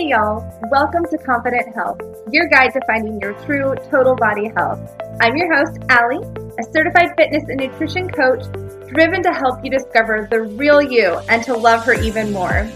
Hey 0.00 0.08
y'all, 0.08 0.50
welcome 0.70 1.04
to 1.10 1.18
Confident 1.18 1.74
Health, 1.74 2.00
your 2.32 2.48
guide 2.48 2.72
to 2.72 2.80
finding 2.86 3.20
your 3.20 3.34
true 3.44 3.74
total 3.90 4.16
body 4.16 4.50
health. 4.56 4.80
I'm 5.20 5.36
your 5.36 5.54
host, 5.54 5.78
Allie, 5.90 6.26
a 6.58 6.62
certified 6.72 7.10
fitness 7.18 7.44
and 7.50 7.60
nutrition 7.60 8.08
coach 8.08 8.42
driven 8.88 9.22
to 9.22 9.30
help 9.30 9.62
you 9.62 9.70
discover 9.70 10.26
the 10.30 10.40
real 10.40 10.80
you 10.80 11.18
and 11.28 11.44
to 11.44 11.54
love 11.54 11.84
her 11.84 11.92
even 11.92 12.32
more. 12.32 12.66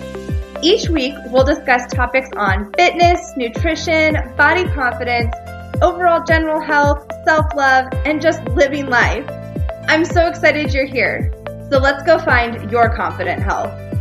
Each 0.62 0.90
week, 0.90 1.14
we'll 1.28 1.44
discuss 1.44 1.90
topics 1.90 2.28
on 2.36 2.70
fitness, 2.74 3.32
nutrition, 3.38 4.18
body 4.36 4.68
confidence, 4.74 5.34
overall 5.80 6.22
general 6.24 6.60
health, 6.60 7.10
self 7.24 7.46
love, 7.56 7.86
and 8.04 8.20
just 8.20 8.44
living 8.48 8.90
life. 8.90 9.26
I'm 9.88 10.04
so 10.04 10.26
excited 10.26 10.74
you're 10.74 10.84
here. 10.84 11.32
So 11.70 11.78
let's 11.78 12.02
go 12.02 12.18
find 12.18 12.70
your 12.70 12.94
confident 12.94 13.42
health. 13.42 13.93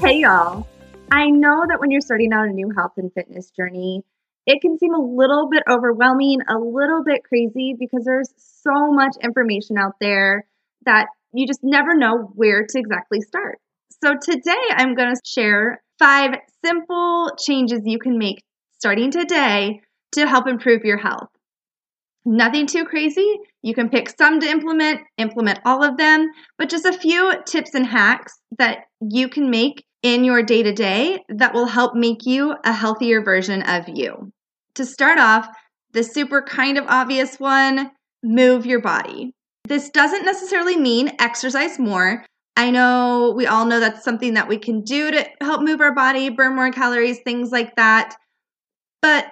Hey, 0.00 0.20
y'all. 0.20 0.64
I 1.10 1.26
know 1.26 1.64
that 1.68 1.80
when 1.80 1.90
you're 1.90 2.00
starting 2.00 2.32
out 2.32 2.46
a 2.46 2.52
new 2.52 2.70
health 2.70 2.92
and 2.98 3.12
fitness 3.12 3.50
journey, 3.50 4.04
it 4.46 4.60
can 4.62 4.78
seem 4.78 4.94
a 4.94 5.00
little 5.00 5.48
bit 5.50 5.64
overwhelming, 5.68 6.38
a 6.48 6.56
little 6.56 7.02
bit 7.04 7.24
crazy 7.24 7.74
because 7.76 8.04
there's 8.04 8.32
so 8.36 8.92
much 8.92 9.16
information 9.24 9.76
out 9.76 9.94
there 10.00 10.46
that 10.86 11.08
you 11.34 11.48
just 11.48 11.64
never 11.64 11.96
know 11.96 12.30
where 12.36 12.64
to 12.64 12.78
exactly 12.78 13.20
start. 13.20 13.58
So, 14.02 14.14
today 14.22 14.54
I'm 14.70 14.94
going 14.94 15.12
to 15.12 15.20
share 15.26 15.82
five 15.98 16.30
simple 16.64 17.32
changes 17.36 17.80
you 17.84 17.98
can 17.98 18.18
make 18.18 18.44
starting 18.78 19.10
today 19.10 19.80
to 20.12 20.28
help 20.28 20.46
improve 20.46 20.84
your 20.84 20.98
health. 20.98 21.28
Nothing 22.24 22.68
too 22.68 22.84
crazy. 22.84 23.40
You 23.62 23.74
can 23.74 23.88
pick 23.88 24.10
some 24.16 24.38
to 24.38 24.46
implement, 24.46 25.00
implement 25.16 25.58
all 25.64 25.82
of 25.82 25.96
them, 25.96 26.28
but 26.56 26.68
just 26.68 26.84
a 26.84 26.92
few 26.92 27.32
tips 27.46 27.74
and 27.74 27.86
hacks 27.86 28.38
that 28.58 28.84
you 29.00 29.28
can 29.28 29.50
make 29.50 29.84
in 30.02 30.24
your 30.24 30.42
day 30.42 30.62
to 30.62 30.72
day 30.72 31.22
that 31.28 31.54
will 31.54 31.66
help 31.66 31.94
make 31.94 32.24
you 32.24 32.54
a 32.64 32.72
healthier 32.72 33.22
version 33.22 33.62
of 33.62 33.88
you. 33.88 34.32
To 34.74 34.84
start 34.84 35.18
off, 35.18 35.48
the 35.92 36.04
super 36.04 36.42
kind 36.42 36.78
of 36.78 36.86
obvious 36.86 37.40
one 37.40 37.90
move 38.22 38.66
your 38.66 38.80
body. 38.80 39.32
This 39.64 39.90
doesn't 39.90 40.24
necessarily 40.24 40.76
mean 40.76 41.12
exercise 41.18 41.78
more. 41.78 42.24
I 42.56 42.70
know 42.70 43.32
we 43.36 43.46
all 43.46 43.66
know 43.66 43.80
that's 43.80 44.04
something 44.04 44.34
that 44.34 44.48
we 44.48 44.58
can 44.58 44.82
do 44.82 45.10
to 45.10 45.26
help 45.40 45.62
move 45.62 45.80
our 45.80 45.94
body, 45.94 46.28
burn 46.28 46.56
more 46.56 46.72
calories, 46.72 47.18
things 47.24 47.50
like 47.50 47.76
that. 47.76 48.16
But 49.02 49.26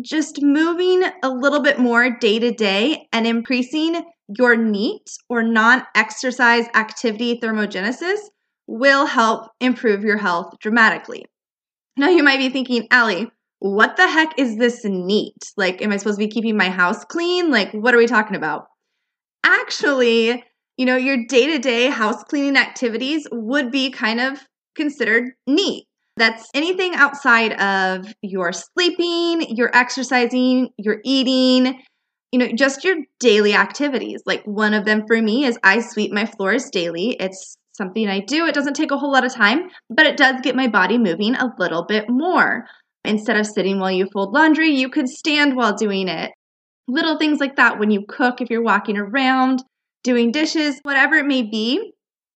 just 0.00 0.42
moving 0.42 1.02
a 1.22 1.28
little 1.28 1.60
bit 1.60 1.78
more 1.78 2.10
day 2.10 2.38
to 2.38 2.52
day 2.52 3.08
and 3.12 3.26
increasing 3.26 4.04
your 4.28 4.56
NEAT 4.56 5.10
or 5.28 5.42
non 5.42 5.82
exercise 5.96 6.66
activity 6.74 7.40
thermogenesis 7.40 8.18
will 8.68 9.06
help 9.06 9.50
improve 9.60 10.04
your 10.04 10.18
health 10.18 10.54
dramatically. 10.60 11.24
Now, 11.96 12.10
you 12.10 12.22
might 12.22 12.38
be 12.38 12.50
thinking, 12.50 12.86
Allie, 12.92 13.28
what 13.58 13.96
the 13.96 14.06
heck 14.06 14.38
is 14.38 14.56
this 14.56 14.84
NEAT? 14.84 15.52
Like, 15.56 15.82
am 15.82 15.90
I 15.90 15.96
supposed 15.96 16.20
to 16.20 16.24
be 16.24 16.30
keeping 16.30 16.56
my 16.56 16.68
house 16.68 17.04
clean? 17.04 17.50
Like, 17.50 17.72
what 17.72 17.94
are 17.94 17.98
we 17.98 18.06
talking 18.06 18.36
about? 18.36 18.66
Actually, 19.44 20.44
you 20.76 20.86
know, 20.86 20.96
your 20.96 21.26
day 21.26 21.46
to 21.48 21.58
day 21.58 21.88
house 21.88 22.22
cleaning 22.24 22.56
activities 22.56 23.26
would 23.32 23.72
be 23.72 23.90
kind 23.90 24.20
of 24.20 24.38
considered 24.76 25.32
NEAT. 25.48 25.86
That's 26.16 26.48
anything 26.54 26.94
outside 26.94 27.52
of 27.60 28.12
your 28.22 28.52
sleeping, 28.52 29.56
your 29.56 29.74
exercising, 29.74 30.70
your 30.76 31.00
eating, 31.04 31.80
you 32.32 32.38
know, 32.38 32.48
just 32.54 32.84
your 32.84 32.96
daily 33.20 33.54
activities. 33.54 34.22
Like 34.26 34.44
one 34.44 34.74
of 34.74 34.84
them 34.84 35.04
for 35.06 35.20
me 35.20 35.44
is 35.44 35.58
I 35.62 35.80
sweep 35.80 36.12
my 36.12 36.26
floors 36.26 36.70
daily. 36.70 37.16
It's 37.18 37.57
something 37.78 38.08
I 38.08 38.20
do. 38.20 38.44
It 38.44 38.54
doesn't 38.54 38.74
take 38.74 38.90
a 38.90 38.98
whole 38.98 39.12
lot 39.12 39.24
of 39.24 39.32
time, 39.32 39.70
but 39.88 40.04
it 40.04 40.18
does 40.18 40.42
get 40.42 40.54
my 40.54 40.68
body 40.68 40.98
moving 40.98 41.34
a 41.34 41.50
little 41.58 41.86
bit 41.86 42.10
more. 42.10 42.66
Instead 43.04 43.38
of 43.38 43.46
sitting 43.46 43.80
while 43.80 43.90
you 43.90 44.06
fold 44.12 44.34
laundry, 44.34 44.68
you 44.68 44.90
could 44.90 45.08
stand 45.08 45.56
while 45.56 45.74
doing 45.74 46.08
it. 46.08 46.32
Little 46.88 47.16
things 47.16 47.40
like 47.40 47.56
that 47.56 47.78
when 47.78 47.90
you 47.90 48.04
cook, 48.06 48.42
if 48.42 48.50
you're 48.50 48.62
walking 48.62 48.98
around, 48.98 49.62
doing 50.04 50.30
dishes, 50.30 50.78
whatever 50.82 51.14
it 51.14 51.26
may 51.26 51.42
be, 51.42 51.92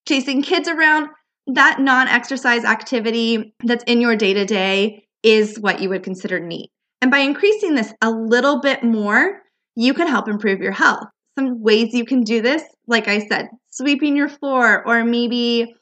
chasing 0.08 0.42
kids 0.42 0.68
around, 0.68 1.08
that 1.48 1.80
non 1.80 2.08
exercise 2.08 2.64
activity 2.64 3.54
that's 3.64 3.84
in 3.84 4.00
your 4.00 4.16
day 4.16 4.32
to 4.32 4.44
day 4.44 5.04
is 5.22 5.58
what 5.58 5.80
you 5.80 5.88
would 5.88 6.02
consider 6.02 6.40
NEAT. 6.40 6.70
And 7.00 7.10
by 7.10 7.18
increasing 7.18 7.74
this 7.74 7.92
a 8.00 8.10
little 8.10 8.60
bit 8.60 8.82
more, 8.82 9.42
you 9.74 9.94
can 9.94 10.06
help 10.06 10.28
improve 10.28 10.60
your 10.60 10.72
health. 10.72 11.08
Some 11.38 11.62
ways 11.62 11.94
you 11.94 12.04
can 12.04 12.22
do 12.22 12.42
this, 12.42 12.62
like 12.86 13.08
I 13.08 13.20
said, 13.26 13.48
sweeping 13.70 14.16
your 14.16 14.28
floor, 14.28 14.86
or 14.86 15.04
maybe 15.04 15.74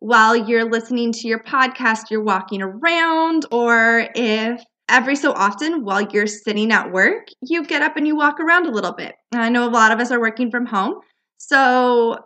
while 0.00 0.36
you're 0.36 0.70
listening 0.70 1.12
to 1.12 1.28
your 1.28 1.42
podcast, 1.42 2.10
you're 2.10 2.22
walking 2.22 2.62
around, 2.62 3.46
or 3.50 4.08
if 4.14 4.62
every 4.88 5.16
so 5.16 5.32
often 5.32 5.84
while 5.84 6.02
you're 6.02 6.26
sitting 6.26 6.72
at 6.72 6.90
work, 6.92 7.28
you 7.42 7.64
get 7.64 7.82
up 7.82 7.96
and 7.96 8.06
you 8.06 8.16
walk 8.16 8.40
around 8.40 8.66
a 8.66 8.70
little 8.70 8.92
bit. 8.92 9.14
I 9.32 9.48
know 9.50 9.68
a 9.68 9.70
lot 9.70 9.92
of 9.92 10.00
us 10.00 10.10
are 10.10 10.20
working 10.20 10.50
from 10.50 10.66
home. 10.66 10.94
So, 11.36 12.18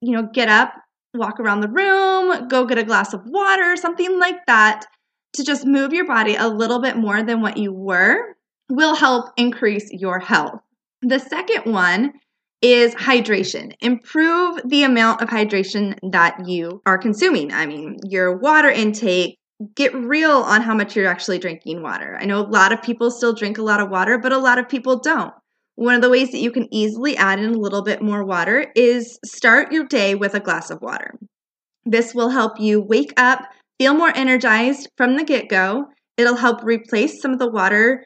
you 0.00 0.12
know, 0.12 0.28
get 0.32 0.48
up, 0.48 0.72
walk 1.14 1.40
around 1.40 1.60
the 1.60 1.68
room, 1.68 2.48
go 2.48 2.64
get 2.64 2.78
a 2.78 2.84
glass 2.84 3.12
of 3.12 3.22
water, 3.24 3.76
something 3.76 4.18
like 4.18 4.46
that 4.46 4.84
to 5.34 5.44
just 5.44 5.66
move 5.66 5.92
your 5.92 6.06
body 6.06 6.36
a 6.36 6.48
little 6.48 6.80
bit 6.80 6.96
more 6.96 7.22
than 7.22 7.40
what 7.40 7.56
you 7.56 7.72
were 7.72 8.36
will 8.68 8.94
help 8.94 9.30
increase 9.36 9.88
your 9.90 10.18
health. 10.18 10.60
The 11.02 11.18
second 11.18 11.72
one 11.72 12.12
is 12.62 12.94
hydration. 12.94 13.72
Improve 13.80 14.60
the 14.64 14.82
amount 14.82 15.22
of 15.22 15.28
hydration 15.28 15.96
that 16.10 16.46
you 16.46 16.82
are 16.84 16.98
consuming. 16.98 17.52
I 17.52 17.66
mean, 17.66 17.98
your 18.04 18.36
water 18.36 18.68
intake, 18.68 19.38
get 19.74 19.94
real 19.94 20.30
on 20.30 20.62
how 20.62 20.74
much 20.74 20.96
you're 20.96 21.06
actually 21.06 21.38
drinking 21.38 21.82
water. 21.82 22.18
I 22.20 22.26
know 22.26 22.40
a 22.40 22.46
lot 22.46 22.72
of 22.72 22.82
people 22.82 23.10
still 23.10 23.32
drink 23.32 23.58
a 23.58 23.62
lot 23.62 23.80
of 23.80 23.90
water, 23.90 24.18
but 24.18 24.32
a 24.32 24.38
lot 24.38 24.58
of 24.58 24.68
people 24.68 24.98
don't. 24.98 25.32
One 25.76 25.94
of 25.94 26.02
the 26.02 26.10
ways 26.10 26.30
that 26.32 26.40
you 26.40 26.50
can 26.50 26.72
easily 26.72 27.16
add 27.16 27.38
in 27.38 27.54
a 27.54 27.58
little 27.58 27.82
bit 27.82 28.02
more 28.02 28.24
water 28.24 28.66
is 28.74 29.18
start 29.24 29.72
your 29.72 29.86
day 29.86 30.14
with 30.14 30.34
a 30.34 30.40
glass 30.40 30.70
of 30.70 30.82
water. 30.82 31.18
This 31.86 32.14
will 32.14 32.28
help 32.28 32.60
you 32.60 32.80
wake 32.80 33.14
up, 33.16 33.40
feel 33.78 33.94
more 33.94 34.14
energized 34.14 34.88
from 34.98 35.16
the 35.16 35.24
get 35.24 35.48
go. 35.48 35.86
It'll 36.18 36.36
help 36.36 36.62
replace 36.62 37.22
some 37.22 37.32
of 37.32 37.38
the 37.38 37.50
water 37.50 38.04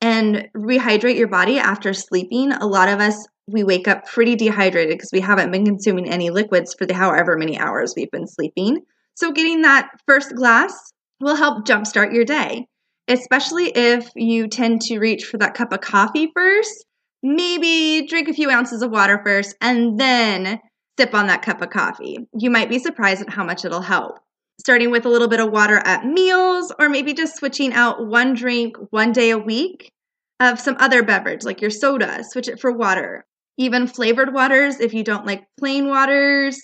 and 0.00 0.48
rehydrate 0.56 1.16
your 1.16 1.28
body 1.28 1.58
after 1.58 1.92
sleeping. 1.92 2.52
A 2.52 2.66
lot 2.66 2.88
of 2.88 3.00
us, 3.00 3.26
we 3.46 3.64
wake 3.64 3.88
up 3.88 4.06
pretty 4.06 4.34
dehydrated 4.34 4.96
because 4.96 5.10
we 5.12 5.20
haven't 5.20 5.50
been 5.50 5.64
consuming 5.64 6.08
any 6.08 6.30
liquids 6.30 6.74
for 6.74 6.86
the 6.86 6.94
however 6.94 7.36
many 7.36 7.58
hours 7.58 7.94
we've 7.96 8.10
been 8.10 8.26
sleeping. 8.26 8.80
So, 9.14 9.32
getting 9.32 9.62
that 9.62 9.90
first 10.06 10.34
glass 10.34 10.92
will 11.20 11.36
help 11.36 11.66
jumpstart 11.66 12.12
your 12.12 12.24
day, 12.24 12.66
especially 13.08 13.66
if 13.74 14.10
you 14.14 14.48
tend 14.48 14.82
to 14.82 14.98
reach 14.98 15.24
for 15.24 15.38
that 15.38 15.54
cup 15.54 15.72
of 15.72 15.80
coffee 15.80 16.30
first 16.34 16.84
maybe 17.26 18.06
drink 18.06 18.28
a 18.28 18.34
few 18.34 18.50
ounces 18.50 18.82
of 18.82 18.90
water 18.90 19.20
first 19.24 19.56
and 19.60 19.98
then 19.98 20.60
sip 20.98 21.14
on 21.14 21.26
that 21.26 21.42
cup 21.42 21.60
of 21.60 21.70
coffee. 21.70 22.18
You 22.34 22.50
might 22.50 22.68
be 22.68 22.78
surprised 22.78 23.22
at 23.22 23.30
how 23.30 23.44
much 23.44 23.64
it'll 23.64 23.82
help. 23.82 24.18
Starting 24.66 24.90
with 24.90 25.06
a 25.06 25.08
little 25.08 25.28
bit 25.28 25.38
of 25.38 25.52
water 25.52 25.80
at 25.84 26.04
meals, 26.04 26.72
or 26.80 26.88
maybe 26.88 27.14
just 27.14 27.36
switching 27.36 27.72
out 27.72 28.04
one 28.04 28.34
drink 28.34 28.76
one 28.90 29.12
day 29.12 29.30
a 29.30 29.38
week 29.38 29.92
of 30.40 30.58
some 30.58 30.74
other 30.80 31.04
beverage 31.04 31.44
like 31.44 31.60
your 31.60 31.70
soda, 31.70 32.24
switch 32.24 32.48
it 32.48 32.58
for 32.58 32.72
water. 32.72 33.24
Even 33.58 33.86
flavored 33.86 34.34
waters 34.34 34.80
if 34.80 34.92
you 34.92 35.04
don't 35.04 35.24
like 35.24 35.44
plain 35.56 35.86
waters. 35.86 36.60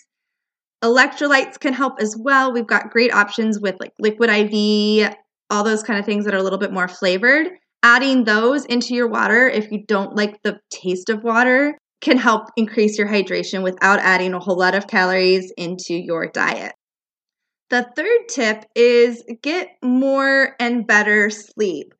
Electrolytes 0.82 1.60
can 1.60 1.72
help 1.72 2.00
as 2.00 2.16
well. 2.18 2.52
We've 2.52 2.66
got 2.66 2.90
great 2.90 3.14
options 3.14 3.60
with 3.60 3.76
like 3.78 3.92
liquid 4.00 4.30
IV, 4.30 5.14
all 5.48 5.62
those 5.62 5.84
kind 5.84 6.00
of 6.00 6.04
things 6.04 6.24
that 6.24 6.34
are 6.34 6.38
a 6.38 6.42
little 6.42 6.58
bit 6.58 6.72
more 6.72 6.88
flavored 6.88 7.50
adding 7.84 8.24
those 8.24 8.64
into 8.64 8.96
your 8.96 9.06
water 9.06 9.48
if 9.48 9.70
you 9.70 9.84
don't 9.86 10.16
like 10.16 10.42
the 10.42 10.58
taste 10.70 11.08
of 11.08 11.22
water 11.22 11.78
can 12.00 12.18
help 12.18 12.48
increase 12.56 12.98
your 12.98 13.06
hydration 13.06 13.62
without 13.62 14.00
adding 14.00 14.34
a 14.34 14.40
whole 14.40 14.58
lot 14.58 14.74
of 14.74 14.88
calories 14.88 15.52
into 15.56 15.94
your 15.94 16.26
diet. 16.26 16.72
The 17.72 17.90
third 17.96 18.28
tip 18.28 18.66
is 18.76 19.24
get 19.40 19.70
more 19.82 20.54
and 20.60 20.86
better 20.86 21.30
sleep. 21.30 21.94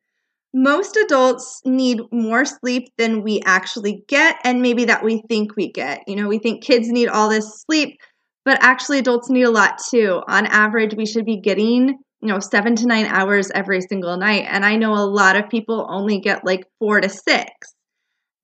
Most 0.53 0.95
adults 0.95 1.63
need 1.65 1.99
more 2.11 2.45
sleep 2.45 2.89
than 2.99 3.23
we 3.23 3.41
actually 3.43 4.03
get, 4.07 4.37
and 4.43 4.61
maybe 4.61 4.85
that 4.85 5.03
we 5.03 5.23
think 5.27 5.55
we 5.55 5.71
get. 5.71 6.03
You 6.05 6.15
know, 6.15 6.27
we 6.27 6.37
think 6.37 6.63
kids 6.63 6.89
need 6.89 7.07
all 7.07 7.27
this 7.27 7.63
sleep, 7.65 7.97
but 8.45 8.63
actually, 8.63 8.99
adults 8.99 9.31
need 9.31 9.41
a 9.45 9.49
lot 9.49 9.79
too. 9.89 10.21
On 10.27 10.45
average, 10.45 10.93
we 10.93 11.07
should 11.07 11.25
be 11.25 11.41
getting 11.41 11.97
you 12.21 12.29
know, 12.29 12.39
seven 12.39 12.75
to 12.75 12.85
nine 12.85 13.07
hours 13.07 13.49
every 13.55 13.81
single 13.81 14.15
night. 14.15 14.45
And 14.47 14.63
I 14.63 14.75
know 14.75 14.93
a 14.93 15.09
lot 15.09 15.35
of 15.35 15.49
people 15.49 15.87
only 15.89 16.19
get 16.19 16.45
like 16.45 16.65
four 16.79 17.01
to 17.01 17.09
six. 17.09 17.51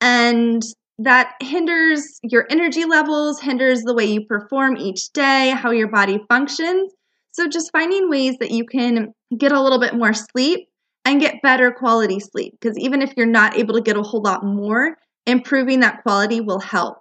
And 0.02 0.64
that 0.98 1.36
hinders 1.42 2.20
your 2.24 2.48
energy 2.50 2.86
levels, 2.86 3.40
hinders 3.40 3.84
the 3.84 3.94
way 3.94 4.06
you 4.06 4.26
perform 4.26 4.76
each 4.78 5.14
day, 5.14 5.52
how 5.52 5.70
your 5.72 5.90
body 5.90 6.20
functions. 6.28 6.92
So, 7.40 7.48
just 7.48 7.72
finding 7.72 8.10
ways 8.10 8.36
that 8.40 8.52
you 8.52 8.66
can 8.66 9.14
get 9.38 9.54
a 9.54 9.62
little 9.62 9.80
bit 9.80 9.96
more 9.96 10.12
sleep 10.14 10.68
and 11.06 11.22
get 11.22 11.42
better 11.42 11.72
quality 11.72 12.20
sleep. 12.20 12.58
Because 12.60 12.78
even 12.78 13.02
if 13.02 13.14
you're 13.16 13.26
not 13.26 13.58
able 13.58 13.76
to 13.76 13.82
get 13.82 13.96
a 13.96 14.04
whole 14.04 14.22
lot 14.22 14.44
more, 14.44 14.98
improving 15.26 15.80
that 15.80 16.04
quality 16.04 16.42
will 16.42 16.60
help. 16.60 16.98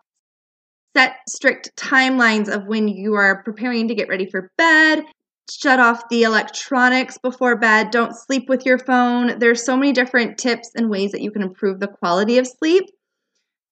Set 0.96 1.17
strict 1.29 1.75
timelines 1.76 2.49
of 2.49 2.69
when 2.69 2.87
you 2.87 3.14
are 3.14 3.43
preparing 3.43 3.88
to 3.88 3.96
get 3.96 4.08
ready 4.08 4.31
for 4.31 4.52
bed 4.56 5.02
shut 5.50 5.81
off 5.81 6.08
the 6.08 6.23
electronics 6.23 7.19
before 7.19 7.56
bed. 7.56 7.91
Don't 7.91 8.14
sleep 8.14 8.49
with 8.49 8.64
your 8.64 8.79
phone. 8.79 9.41
There's 9.41 9.64
so 9.64 9.76
many 9.76 9.93
different 9.93 10.38
tips 10.38 10.70
and 10.76 10.91
ways 10.91 11.11
that 11.12 11.23
you 11.23 11.32
can 11.32 11.43
improve 11.43 11.81
the 11.81 11.88
quality 11.88 12.38
of 12.38 12.46
sleep. 12.46 12.84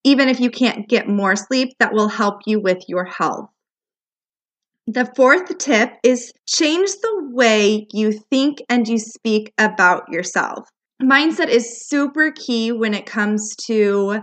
Even 0.03 0.29
if 0.29 0.41
you 0.41 0.51
can't 0.51 0.89
get 0.89 1.07
more 1.07 1.37
sleep, 1.37 1.75
that 1.79 1.93
will 1.93 2.09
help 2.09 2.41
you 2.47 2.59
with 2.61 2.89
your 2.89 3.05
health. 3.05 3.51
The 4.87 5.11
fourth 5.17 5.59
tip 5.59 5.95
is 6.05 6.33
change 6.47 6.91
the 7.03 7.31
way 7.33 7.87
you 7.93 8.13
think 8.13 8.59
and 8.69 8.87
you 8.87 8.99
speak 8.99 9.53
about 9.59 10.05
yourself. 10.11 10.69
Mindset 11.03 11.49
is 11.49 11.89
super 11.89 12.31
key 12.31 12.71
when 12.71 12.95
it 12.95 13.05
comes 13.05 13.57
to 13.67 14.21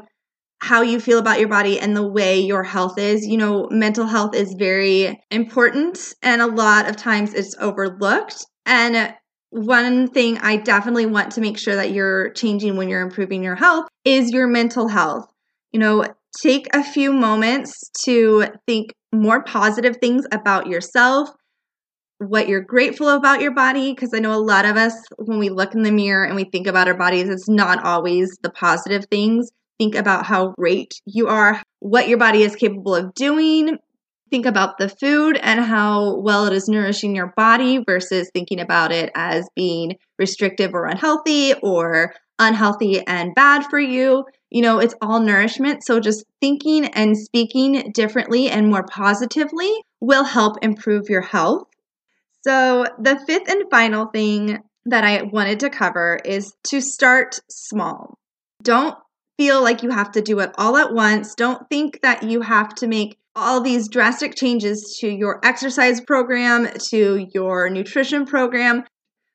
how 0.60 0.81
you 0.81 1.01
feel 1.01 1.19
about 1.19 1.39
your 1.39 1.50
body 1.50 1.77
and 1.80 1.95
the 1.95 2.07
way 2.07 2.39
your 2.39 2.63
health 2.63 2.98
is. 2.98 3.27
You 3.27 3.38
know, 3.38 3.68
mental 3.69 4.06
health 4.06 4.33
is 4.33 4.56
very 4.57 5.21
important 5.30 6.13
and 6.21 6.42
a 6.42 6.48
lot 6.48 6.89
of 6.89 6.95
times 6.95 7.33
it's 7.33 7.56
overlooked. 7.60 8.45
And 8.65 9.13
one 9.50 10.07
thing 10.07 10.38
I 10.38 10.56
definitely 10.56 11.06
want 11.06 11.33
to 11.33 11.42
make 11.42 11.60
sure 11.60 11.75
that 11.75 11.92
you're 11.92 12.31
changing 12.31 12.77
when 12.77 12.88
you're 12.88 13.01
improving 13.01 13.44
your 13.44 13.56
health 13.56 13.88
is 14.06 14.31
your 14.31 14.48
mental 14.48 14.88
health. 14.88 15.25
You 15.74 15.80
know, 15.80 16.06
take 16.41 16.68
a 16.74 16.83
few 16.83 17.13
moments 17.13 17.74
to 18.06 18.45
think 18.68 18.94
more 19.12 19.44
positive 19.44 19.97
things 19.97 20.25
about 20.31 20.68
yourself, 20.68 21.30
what 22.18 22.47
you're 22.47 22.62
grateful 22.62 23.09
about 23.09 23.41
your 23.41 23.53
body 23.53 23.94
because 23.94 24.13
I 24.13 24.19
know 24.19 24.33
a 24.33 24.39
lot 24.39 24.65
of 24.65 24.77
us 24.77 24.94
when 25.18 25.39
we 25.39 25.50
look 25.50 25.75
in 25.75 25.83
the 25.83 25.91
mirror 25.91 26.25
and 26.25 26.35
we 26.35 26.45
think 26.45 26.68
about 26.68 26.88
our 26.88 26.97
bodies 26.97 27.27
it's 27.27 27.50
not 27.50 27.83
always 27.83 28.38
the 28.44 28.50
positive 28.50 29.06
things 29.12 29.51
Think 29.80 29.95
about 29.95 30.25
how 30.25 30.53
great 30.57 30.94
you 31.06 31.27
are, 31.27 31.62
what 31.80 32.07
your 32.07 32.18
body 32.18 32.44
is 32.44 32.56
capable 32.56 32.95
of 32.95 33.13
doing. 33.15 33.77
Think 34.29 34.45
about 34.45 34.77
the 34.77 34.89
food 34.89 35.38
and 35.41 35.59
how 35.59 36.19
well 36.19 36.45
it 36.45 36.53
is 36.53 36.68
nourishing 36.68 37.15
your 37.15 37.33
body 37.36 37.83
versus 37.86 38.29
thinking 38.33 38.59
about 38.59 38.91
it 38.91 39.12
as 39.15 39.47
being 39.56 39.95
restrictive 40.18 40.74
or 40.74 40.86
unhealthy 40.86 41.53
or 41.62 42.13
unhealthy 42.39 43.06
and 43.06 43.36
bad 43.36 43.65
for 43.65 43.79
you. 43.79 44.25
You 44.53 44.61
know, 44.61 44.77
it's 44.77 44.94
all 45.01 45.19
nourishment. 45.19 45.83
So 45.83 46.00
just 46.00 46.23
thinking 46.39 46.85
and 46.85 47.17
speaking 47.17 47.91
differently 47.91 48.50
and 48.50 48.69
more 48.69 48.83
positively 48.83 49.73
will 50.00 50.23
help 50.23 50.57
improve 50.61 51.09
your 51.09 51.23
health. 51.23 51.67
So, 52.45 52.85
the 53.00 53.19
fifth 53.25 53.50
and 53.50 53.63
final 53.71 54.07
thing 54.07 54.59
that 54.85 55.03
I 55.03 55.23
wanted 55.23 55.61
to 55.61 55.69
cover 55.69 56.19
is 56.23 56.53
to 56.67 56.81
start 56.81 57.39
small. 57.50 58.19
Don't 58.61 58.95
feel 59.38 59.63
like 59.63 59.81
you 59.81 59.89
have 59.89 60.11
to 60.11 60.21
do 60.21 60.39
it 60.39 60.51
all 60.57 60.77
at 60.77 60.94
once. 60.94 61.33
Don't 61.33 61.67
think 61.69 62.01
that 62.01 62.21
you 62.21 62.41
have 62.41 62.75
to 62.75 62.88
make 62.88 63.17
all 63.35 63.61
these 63.61 63.88
drastic 63.88 64.35
changes 64.35 64.97
to 65.00 65.07
your 65.07 65.39
exercise 65.44 66.00
program, 66.01 66.67
to 66.89 67.27
your 67.33 67.69
nutrition 67.69 68.25
program. 68.25 68.83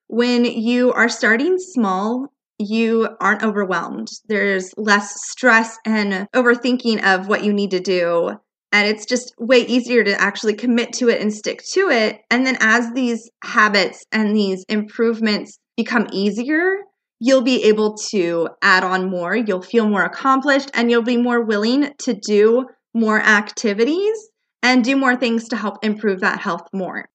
When 0.07 0.45
you 0.45 0.93
are 0.93 1.09
starting 1.09 1.57
small, 1.59 2.33
you 2.59 3.09
aren't 3.21 3.43
overwhelmed. 3.43 4.09
There's 4.27 4.73
less 4.77 5.15
stress 5.31 5.79
and 5.85 6.29
overthinking 6.35 7.03
of 7.05 7.29
what 7.29 7.45
you 7.45 7.53
need 7.53 7.71
to 7.71 7.81
do. 7.81 8.33
And 8.73 8.87
it's 8.87 9.07
just 9.07 9.33
way 9.39 9.61
easier 9.61 10.05
to 10.05 10.21
actually 10.21 10.55
commit 10.55 10.93
to 10.95 11.09
it 11.09 11.23
and 11.23 11.33
stick 11.33 11.63
to 11.73 11.89
it. 11.89 12.21
And 12.31 12.47
then 12.47 12.59
as 12.61 12.93
these 12.93 13.31
habits 13.43 14.05
and 14.13 14.37
these 14.37 14.65
improvements 14.69 15.59
become 15.77 16.09
easier, 16.13 16.77
you'll 17.21 17.43
be 17.43 17.65
able 17.65 17.97
to 18.11 18.49
add 18.63 18.85
on 18.85 19.11
more, 19.11 19.35
you'll 19.35 19.63
feel 19.63 19.89
more 19.89 20.05
accomplished, 20.05 20.71
and 20.75 20.91
you'll 20.91 21.03
be 21.03 21.17
more 21.17 21.43
willing 21.43 21.93
to 21.99 22.15
do 22.15 22.67
more 22.95 23.21
activities 23.21 24.17
and 24.63 24.85
do 24.85 24.97
more 24.97 25.17
things 25.17 25.49
to 25.49 25.57
help 25.57 25.85
improve 25.85 26.21
that 26.21 26.41
health 26.41 26.69
more. 26.73 27.09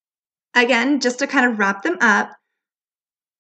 Again, 0.56 1.00
just 1.00 1.20
to 1.20 1.28
kind 1.28 1.50
of 1.50 1.60
wrap 1.60 1.84
them 1.84 1.98
up, 2.02 2.32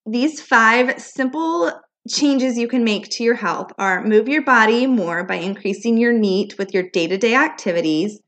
these 0.05 0.41
five 0.41 1.01
simple 1.01 1.71
changes 2.09 2.57
you 2.57 2.67
can 2.67 2.83
make 2.83 3.09
to 3.09 3.23
your 3.23 3.35
health 3.35 3.71
are 3.77 4.03
move 4.03 4.27
your 4.27 4.43
body 4.43 4.85
more 4.85 5.23
by 5.23 5.35
increasing 5.35 5.97
your 5.97 6.13
NEAT 6.13 6.57
with 6.57 6.73
your 6.73 6.89
day 6.89 7.07
to 7.07 7.17
day 7.17 7.35
activities, 7.35 8.19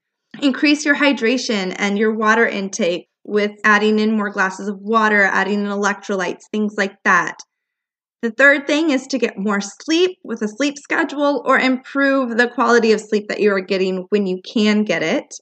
increase 0.42 0.86
your 0.86 0.96
hydration 0.96 1.76
and 1.78 1.98
your 1.98 2.14
water 2.14 2.48
intake 2.48 3.08
with 3.26 3.52
adding 3.64 4.00
in 4.00 4.16
more 4.16 4.30
glasses 4.30 4.68
of 4.68 4.80
water, 4.80 5.24
adding 5.24 5.62
in 5.62 5.68
electrolytes, 5.68 6.44
things 6.52 6.76
like 6.78 6.96
that. 7.04 7.38
The 8.22 8.32
third 8.32 8.66
thing 8.66 8.92
is 8.92 9.08
to 9.08 9.18
get 9.18 9.38
more 9.38 9.62
sleep 9.62 10.18
with 10.24 10.42
a 10.42 10.48
sleep 10.48 10.78
schedule 10.78 11.44
or 11.46 11.60
improve 11.60 12.38
the 12.38 12.48
quality 12.48 12.92
of 12.92 13.02
sleep 13.02 13.28
that 13.28 13.40
you 13.40 13.52
are 13.52 13.60
getting 13.60 14.06
when 14.10 14.26
you 14.26 14.42
can 14.42 14.84
get 14.84 15.04
it. 15.04 15.36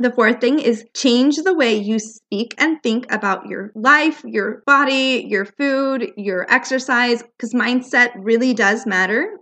The 0.00 0.10
fourth 0.10 0.40
thing 0.40 0.60
is 0.60 0.86
change 0.96 1.36
the 1.36 1.52
way 1.52 1.76
you 1.76 1.98
speak 1.98 2.54
and 2.56 2.82
think 2.82 3.12
about 3.12 3.48
your 3.48 3.70
life, 3.74 4.24
your 4.24 4.62
body, 4.64 5.26
your 5.28 5.44
food, 5.44 6.12
your 6.16 6.50
exercise, 6.50 7.22
because 7.22 7.52
mindset 7.52 8.12
really 8.16 8.54
does 8.54 8.86
matter. 8.86 9.36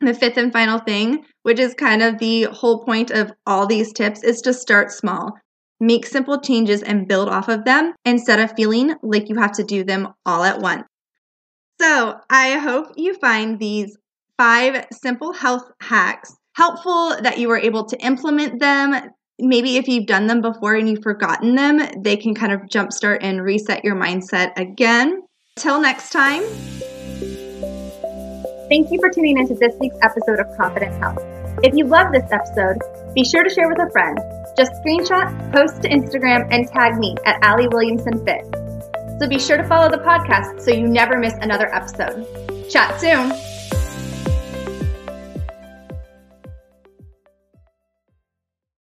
The 0.00 0.14
fifth 0.14 0.36
and 0.36 0.52
final 0.52 0.78
thing, 0.78 1.24
which 1.42 1.58
is 1.58 1.74
kind 1.74 2.04
of 2.04 2.20
the 2.20 2.44
whole 2.44 2.84
point 2.84 3.10
of 3.10 3.32
all 3.46 3.66
these 3.66 3.92
tips, 3.92 4.22
is 4.22 4.40
to 4.42 4.54
start 4.54 4.92
small. 4.92 5.32
Make 5.80 6.06
simple 6.06 6.40
changes 6.40 6.84
and 6.84 7.08
build 7.08 7.28
off 7.28 7.48
of 7.48 7.64
them 7.64 7.94
instead 8.04 8.38
of 8.38 8.52
feeling 8.52 8.94
like 9.02 9.28
you 9.28 9.34
have 9.40 9.52
to 9.54 9.64
do 9.64 9.82
them 9.82 10.14
all 10.24 10.44
at 10.44 10.60
once. 10.60 10.84
So 11.80 12.20
I 12.30 12.58
hope 12.58 12.92
you 12.96 13.14
find 13.14 13.58
these 13.58 13.96
five 14.36 14.86
simple 14.92 15.32
health 15.32 15.68
hacks 15.80 16.36
helpful, 16.54 17.16
that 17.22 17.38
you 17.38 17.48
were 17.48 17.58
able 17.58 17.84
to 17.86 17.96
implement 18.04 18.60
them. 18.60 18.94
Maybe 19.40 19.76
if 19.76 19.86
you've 19.86 20.06
done 20.06 20.26
them 20.26 20.40
before 20.40 20.74
and 20.74 20.88
you've 20.88 21.02
forgotten 21.02 21.54
them, 21.54 21.80
they 22.02 22.16
can 22.16 22.34
kind 22.34 22.52
of 22.52 22.62
jumpstart 22.62 23.18
and 23.20 23.42
reset 23.42 23.84
your 23.84 23.94
mindset 23.94 24.52
again. 24.56 25.22
Till 25.56 25.80
next 25.80 26.10
time. 26.10 26.42
Thank 28.68 28.90
you 28.90 28.98
for 29.00 29.10
tuning 29.10 29.38
into 29.38 29.54
this 29.54 29.74
week's 29.80 29.96
episode 30.02 30.40
of 30.40 30.46
Confident 30.56 30.92
Health. 31.00 31.22
If 31.62 31.74
you 31.74 31.86
love 31.86 32.12
this 32.12 32.30
episode, 32.32 32.78
be 33.14 33.24
sure 33.24 33.44
to 33.44 33.50
share 33.50 33.68
with 33.68 33.78
a 33.78 33.90
friend. 33.90 34.18
Just 34.56 34.72
screenshot, 34.84 35.52
post 35.52 35.82
to 35.82 35.88
Instagram, 35.88 36.46
and 36.50 36.68
tag 36.68 36.98
me 36.98 37.16
at 37.24 37.42
Allie 37.42 37.68
Williamson 37.68 38.24
Fit. 38.24 38.44
So 39.20 39.28
be 39.28 39.38
sure 39.38 39.56
to 39.56 39.64
follow 39.64 39.88
the 39.88 39.98
podcast 39.98 40.60
so 40.62 40.72
you 40.72 40.86
never 40.86 41.16
miss 41.16 41.34
another 41.40 41.72
episode. 41.72 42.26
Chat 42.68 43.00
soon. 43.00 43.32